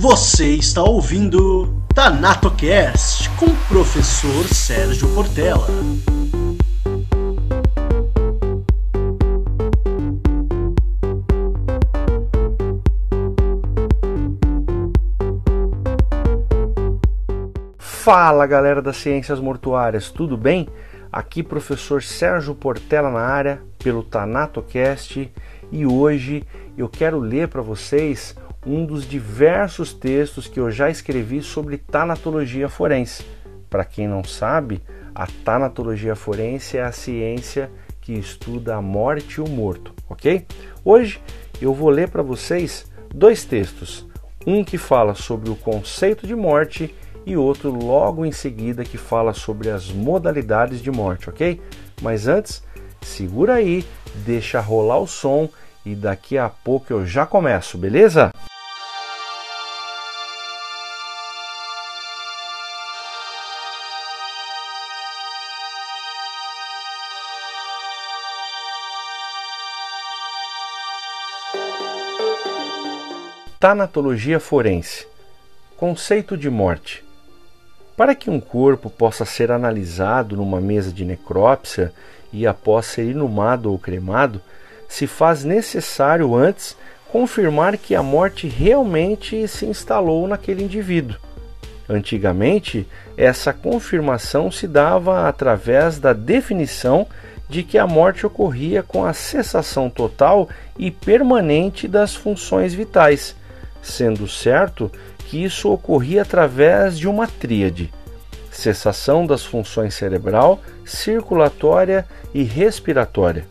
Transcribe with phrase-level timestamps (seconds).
[0.00, 5.66] Você está ouvindo TanatoCast com o professor Sérgio Portela.
[17.78, 20.66] Fala galera das Ciências Mortuárias, tudo bem?
[21.12, 25.30] Aqui professor Sérgio Portela na área pelo TanatoCast
[25.70, 26.42] e hoje
[26.78, 32.68] eu quero ler para vocês um dos diversos textos que eu já escrevi sobre tanatologia
[32.68, 33.24] forense.
[33.68, 34.82] Para quem não sabe,
[35.14, 40.46] a tanatologia forense é a ciência que estuda a morte e o morto, ok?
[40.84, 41.20] Hoje
[41.60, 44.06] eu vou ler para vocês dois textos,
[44.46, 46.94] um que fala sobre o conceito de morte
[47.26, 51.60] e outro logo em seguida que fala sobre as modalidades de morte, ok?
[52.02, 52.62] Mas antes,
[53.02, 53.84] segura aí,
[54.24, 55.48] deixa rolar o som
[55.84, 58.32] e daqui a pouco eu já começo, beleza?
[73.60, 75.06] Tanatologia forense.
[75.76, 77.04] Conceito de morte.
[77.94, 81.92] Para que um corpo possa ser analisado numa mesa de necrópsia
[82.32, 84.40] e após ser inumado ou cremado,
[84.88, 86.74] se faz necessário antes
[87.12, 91.18] confirmar que a morte realmente se instalou naquele indivíduo.
[91.86, 97.06] Antigamente, essa confirmação se dava através da definição
[97.46, 103.36] de que a morte ocorria com a cessação total e permanente das funções vitais,
[103.82, 104.90] sendo certo
[105.26, 107.92] que isso ocorria através de uma tríade:
[108.50, 113.46] cessação das funções cerebral, circulatória e respiratória.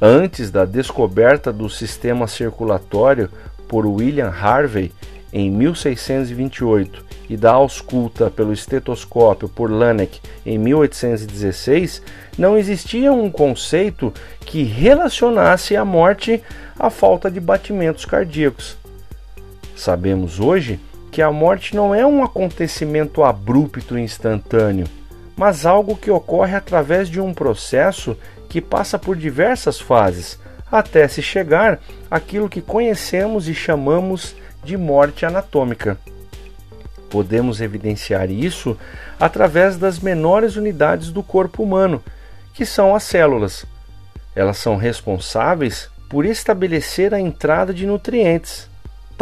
[0.00, 3.30] Antes da descoberta do sistema circulatório
[3.68, 4.92] por William Harvey
[5.32, 12.02] em 1628 e da ausculta pelo estetoscópio por Laennec em 1816,
[12.36, 16.42] não existia um conceito que relacionasse a morte
[16.78, 18.81] à falta de batimentos cardíacos.
[19.82, 20.78] Sabemos hoje
[21.10, 24.86] que a morte não é um acontecimento abrupto e instantâneo,
[25.36, 28.16] mas algo que ocorre através de um processo
[28.48, 30.38] que passa por diversas fases,
[30.70, 35.98] até se chegar àquilo que conhecemos e chamamos de morte anatômica.
[37.10, 38.78] Podemos evidenciar isso
[39.18, 42.00] através das menores unidades do corpo humano,
[42.54, 43.66] que são as células.
[44.32, 48.70] Elas são responsáveis por estabelecer a entrada de nutrientes,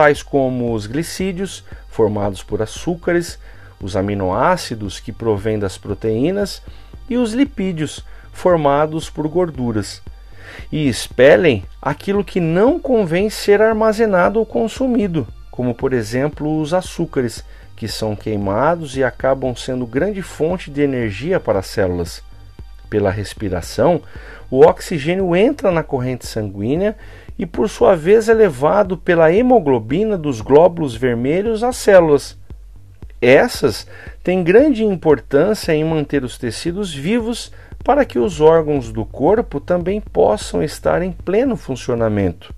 [0.00, 3.38] tais como os glicídios, formados por açúcares,
[3.78, 6.62] os aminoácidos, que provêm das proteínas,
[7.06, 8.02] e os lipídios,
[8.32, 10.00] formados por gorduras,
[10.72, 17.44] e expelem aquilo que não convém ser armazenado ou consumido, como por exemplo os açúcares,
[17.76, 22.22] que são queimados e acabam sendo grande fonte de energia para as células.
[22.88, 24.00] Pela respiração,
[24.50, 26.96] o oxigênio entra na corrente sanguínea
[27.40, 32.38] e, por sua vez, é levado pela hemoglobina dos glóbulos vermelhos às células.
[33.18, 33.86] Essas
[34.22, 37.50] têm grande importância em manter os tecidos vivos
[37.82, 42.52] para que os órgãos do corpo também possam estar em pleno funcionamento.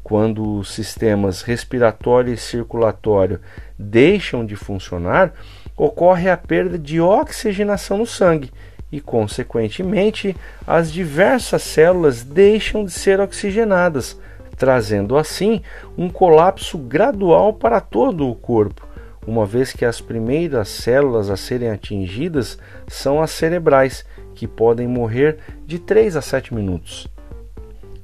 [0.00, 3.40] Quando os sistemas respiratório e circulatório
[3.76, 5.34] deixam de funcionar,
[5.76, 8.52] ocorre a perda de oxigenação no sangue
[8.92, 10.36] e, consequentemente,
[10.66, 14.18] as diversas células deixam de ser oxigenadas,
[14.56, 15.62] trazendo assim
[15.96, 18.86] um colapso gradual para todo o corpo,
[19.26, 22.58] uma vez que as primeiras células a serem atingidas
[22.88, 27.06] são as cerebrais, que podem morrer de 3 a 7 minutos.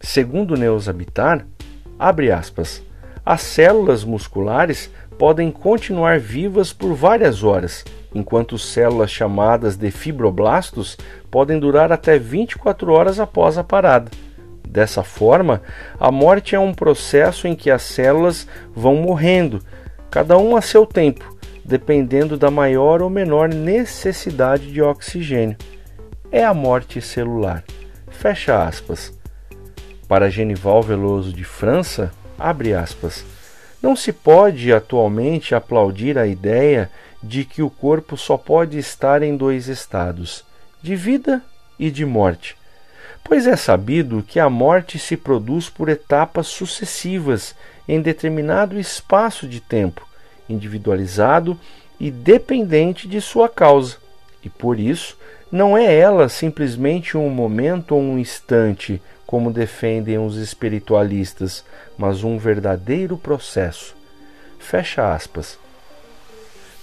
[0.00, 1.46] Segundo Neus Habitar,
[1.98, 2.82] abre aspas,
[3.24, 7.84] as células musculares podem continuar vivas por várias horas,
[8.14, 10.96] enquanto células chamadas de fibroblastos
[11.30, 14.10] podem durar até 24 horas após a parada.
[14.66, 15.62] Dessa forma,
[15.98, 19.60] a morte é um processo em que as células vão morrendo,
[20.10, 25.56] cada uma a seu tempo, dependendo da maior ou menor necessidade de oxigênio.
[26.30, 27.62] É a morte celular.
[28.08, 29.12] Fecha aspas.
[30.08, 33.24] Para Genival Veloso de França, abre aspas.
[33.82, 36.90] Não se pode atualmente aplaudir a ideia
[37.26, 40.44] de que o corpo só pode estar em dois estados,
[40.82, 41.42] de vida
[41.78, 42.54] e de morte,
[43.24, 47.54] pois é sabido que a morte se produz por etapas sucessivas
[47.88, 50.06] em determinado espaço de tempo,
[50.48, 51.58] individualizado
[51.98, 53.96] e dependente de sua causa,
[54.42, 55.16] e por isso
[55.50, 61.64] não é ela simplesmente um momento ou um instante como defendem os espiritualistas,
[61.96, 63.96] mas um verdadeiro processo.
[64.58, 65.63] Fecha aspas.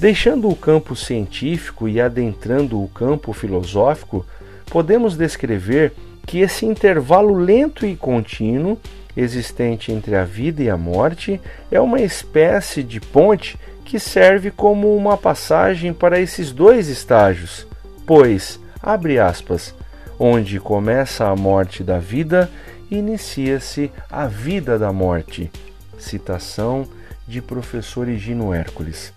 [0.00, 4.24] Deixando o campo científico e adentrando o campo filosófico,
[4.70, 5.92] podemos descrever
[6.26, 8.78] que esse intervalo lento e contínuo
[9.14, 11.38] existente entre a vida e a morte
[11.70, 17.66] é uma espécie de ponte que serve como uma passagem para esses dois estágios,
[18.06, 19.74] pois, abre aspas,
[20.18, 22.50] onde começa a morte da vida,
[22.90, 25.50] inicia-se a vida da morte.
[25.98, 26.88] Citação
[27.28, 29.12] de professor Higino Hércules.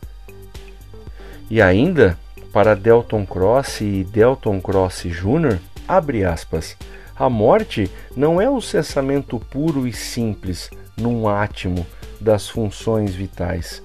[1.50, 2.18] E ainda,
[2.52, 6.78] para Delton Cross e Delton Cross Jr., abre aspas,
[7.16, 11.86] a morte não é o cessamento puro e simples num átimo
[12.20, 13.82] das funções vitais,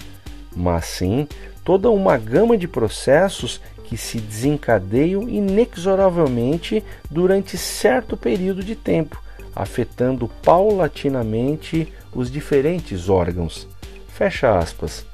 [0.55, 1.27] mas sim
[1.65, 9.23] toda uma gama de processos que se desencadeiam inexoravelmente durante certo período de tempo,
[9.55, 13.67] afetando paulatinamente os diferentes órgãos.
[14.09, 15.07] Fecha aspas.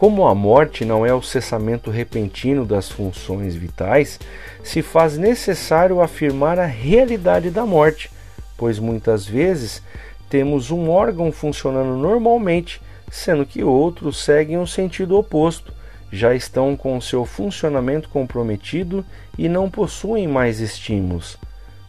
[0.00, 4.18] Como a morte não é o cessamento repentino das funções vitais,
[4.64, 8.10] se faz necessário afirmar a realidade da morte,
[8.56, 9.82] pois muitas vezes
[10.30, 12.80] temos um órgão funcionando normalmente,
[13.10, 15.70] sendo que outros seguem o sentido oposto,
[16.10, 19.04] já estão com seu funcionamento comprometido
[19.36, 21.36] e não possuem mais estímulos.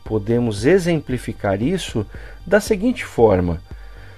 [0.04, 2.06] Podemos exemplificar isso
[2.46, 3.62] da seguinte forma: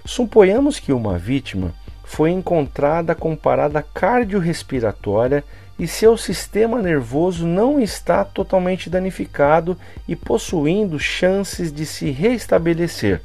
[0.04, 5.44] suponhamos que uma vítima foi encontrada com parada cardiorrespiratória
[5.80, 9.78] e seu sistema nervoso não está totalmente danificado
[10.08, 13.22] e possuindo chances de se restabelecer.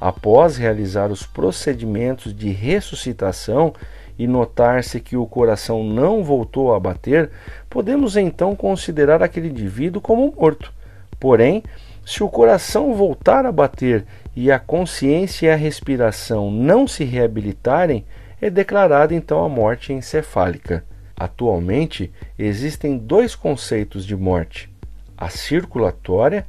[0.00, 3.74] Após realizar os procedimentos de ressuscitação
[4.18, 7.30] e notar-se que o coração não voltou a bater,
[7.68, 10.72] podemos então considerar aquele indivíduo como morto.
[11.20, 11.62] Porém,
[12.04, 14.06] se o coração voltar a bater
[14.36, 18.04] e a consciência e a respiração não se reabilitarem,
[18.38, 20.84] é declarada então a morte encefálica.
[21.16, 24.70] Atualmente existem dois conceitos de morte:
[25.16, 26.46] a circulatória,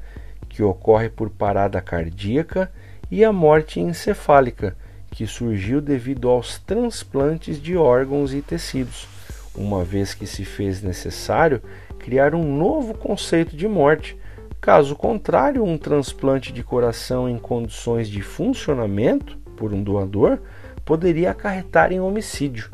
[0.49, 2.69] que ocorre por parada cardíaca,
[3.09, 4.75] e a morte encefálica,
[5.09, 9.07] que surgiu devido aos transplantes de órgãos e tecidos,
[9.55, 11.61] uma vez que se fez necessário
[11.97, 14.17] criar um novo conceito de morte
[14.59, 20.39] Caso contrário, um transplante de coração em condições de funcionamento por um doador
[20.83, 22.71] poderia acarretar em homicídio.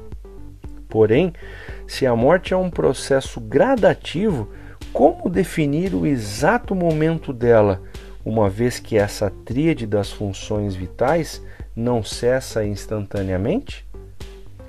[0.90, 1.34] Porém,
[1.88, 4.50] se a morte é um processo gradativo,
[4.92, 7.82] como definir o exato momento dela,
[8.24, 11.44] uma vez que essa tríade das funções vitais
[11.76, 13.86] não cessa instantaneamente?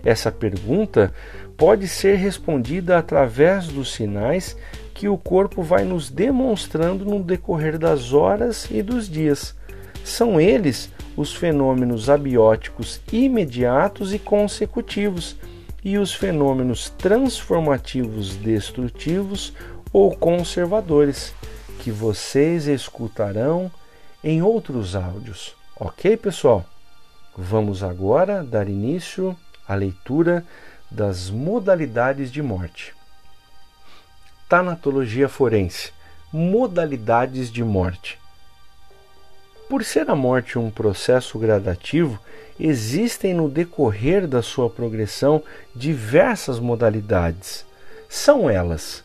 [0.04, 1.12] Essa pergunta
[1.56, 4.56] pode ser respondida através dos sinais
[5.04, 9.54] que o corpo vai nos demonstrando no decorrer das horas e dos dias.
[10.02, 15.36] São eles os fenômenos abióticos imediatos e consecutivos
[15.84, 19.52] e os fenômenos transformativos destrutivos
[19.92, 21.34] ou conservadores,
[21.80, 23.70] que vocês escutarão
[24.24, 25.54] em outros áudios.
[25.78, 26.64] Ok, pessoal?
[27.36, 29.36] Vamos agora dar início
[29.68, 30.42] à leitura
[30.90, 32.94] das modalidades de morte.
[34.54, 35.90] Tanatologia forense
[36.32, 38.20] modalidades de morte.
[39.68, 42.20] Por ser a morte um processo gradativo,
[42.60, 45.42] existem no decorrer da sua progressão
[45.74, 47.66] diversas modalidades.
[48.08, 49.02] São elas: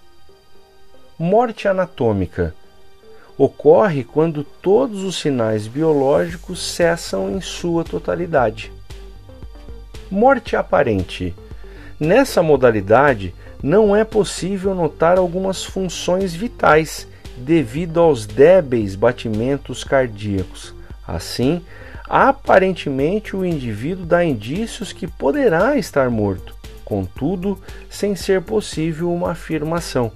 [1.17, 2.53] morte anatômica
[3.35, 8.71] ocorre quando todos os sinais biológicos cessam em sua totalidade.
[10.11, 11.33] Morte aparente.
[11.99, 20.73] Nessa modalidade, não é possível notar algumas funções vitais devido aos débeis batimentos cardíacos.
[21.07, 21.61] Assim,
[22.07, 27.57] aparentemente o indivíduo dá indícios que poderá estar morto, contudo,
[27.89, 30.11] sem ser possível uma afirmação.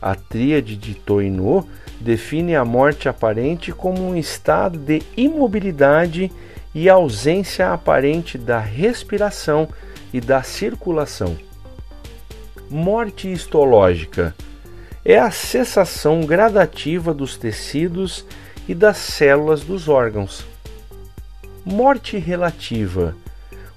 [0.00, 1.66] A tríade de Toinot
[2.00, 6.30] define a morte aparente como um estado de imobilidade
[6.74, 9.68] e ausência aparente da respiração
[10.12, 11.45] e da circulação.
[12.68, 14.34] Morte histológica
[15.04, 18.24] é a cessação gradativa dos tecidos
[18.66, 20.44] e das células dos órgãos.
[21.64, 23.14] Morte relativa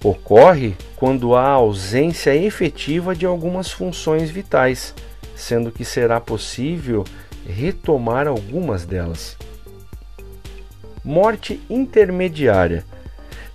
[0.04, 4.96] ocorre quando há ausência efetiva de algumas funções vitais,
[5.36, 7.04] sendo que será possível
[7.48, 9.38] retomar algumas delas.
[11.06, 12.84] Morte intermediária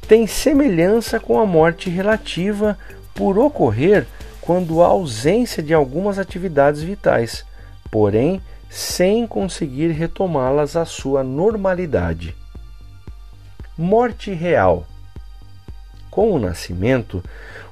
[0.07, 2.79] tem semelhança com a morte relativa
[3.15, 4.07] por ocorrer
[4.45, 7.47] quando há ausência de algumas atividades vitais,
[7.91, 12.37] porém sem conseguir retomá-las à sua normalidade.
[13.77, 14.87] Morte real
[16.11, 17.25] Com o nascimento,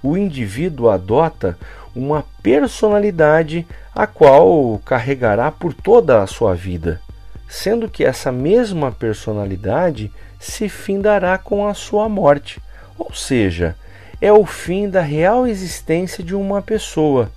[0.03, 1.59] o indivíduo adota
[1.95, 7.01] uma personalidade a qual carregará por toda a sua vida,
[7.47, 10.11] sendo que essa mesma personalidade
[10.41, 12.61] se findará com a sua morte,
[12.99, 13.77] ou seja,
[14.23, 17.29] é o fim da real existência de uma pessoa,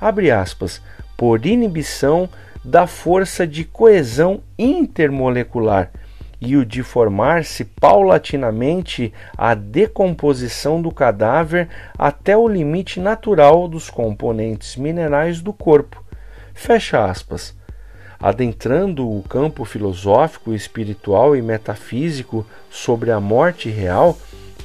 [0.00, 0.80] abre aspas,
[1.16, 2.28] por inibição
[2.64, 5.90] da força de coesão intermolecular
[6.40, 11.68] e o de formar-se paulatinamente a decomposição do cadáver
[11.98, 16.04] até o limite natural dos componentes minerais do corpo.
[16.54, 17.52] Fecha aspas.
[18.20, 24.16] Adentrando o campo filosófico, espiritual e metafísico sobre a morte real,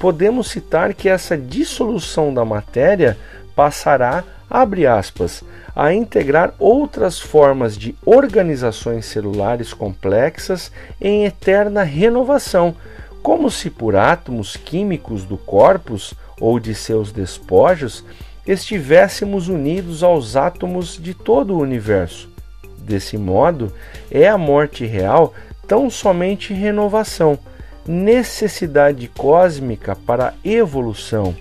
[0.03, 3.17] podemos citar que essa dissolução da matéria
[3.55, 12.75] passará, abre aspas, a integrar outras formas de organizações celulares complexas em eterna renovação,
[13.21, 18.03] como se por átomos químicos do corpus ou de seus despojos
[18.45, 22.29] estivéssemos unidos aos átomos de todo o universo.
[22.77, 23.71] Desse modo,
[24.11, 25.33] é a morte real
[25.65, 27.39] tão somente renovação,
[27.87, 31.35] necessidade cósmica para evolução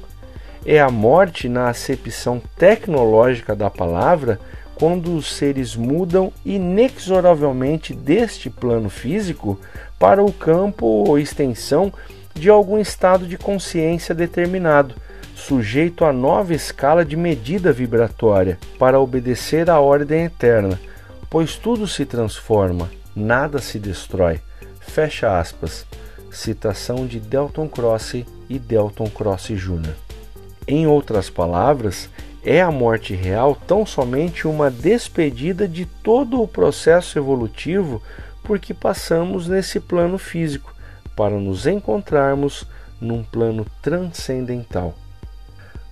[0.64, 4.38] é a morte na acepção tecnológica da palavra
[4.75, 9.58] quando os seres mudam inexoravelmente deste plano físico
[9.99, 11.92] para o campo ou extensão
[12.34, 14.94] de algum estado de consciência determinado,
[15.34, 20.80] sujeito a nova escala de medida vibratória, para obedecer à ordem eterna,
[21.28, 24.40] pois tudo se transforma, nada se destrói.
[24.80, 25.87] Fecha aspas.
[26.32, 29.94] Citação de Delton Cross e Delton Cross Jr.
[30.66, 32.08] Em outras palavras,
[32.42, 38.02] é a morte real tão somente uma despedida de todo o processo evolutivo
[38.42, 40.74] por que passamos nesse plano físico
[41.14, 42.66] para nos encontrarmos
[43.00, 44.94] num plano transcendental.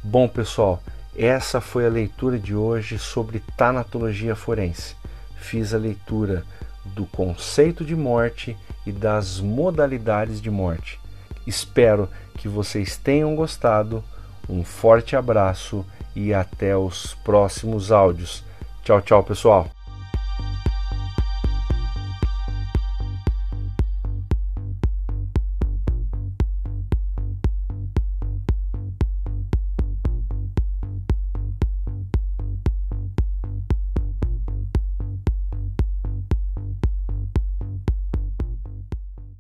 [0.02, 0.82] Bom, pessoal,
[1.16, 4.97] essa foi a leitura de hoje sobre tanatologia forense.
[5.37, 6.44] Fiz a leitura
[6.85, 8.56] do conceito de morte
[8.87, 11.00] e das modalidades de morte.
[11.46, 14.02] Espero que vocês tenham gostado
[14.49, 15.84] um forte abraço
[16.14, 18.44] e até os próximos áudios.
[18.82, 19.79] Tchau, tchau, pessoal.